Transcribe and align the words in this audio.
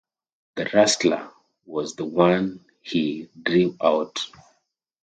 "The 0.55 0.65
Rustler" 0.73 1.29
was 1.67 1.93
the 1.93 2.05
one 2.05 2.65
he 2.81 3.29
drew 3.43 3.77
out. 3.79 4.17